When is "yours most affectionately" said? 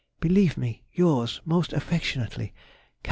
0.91-2.47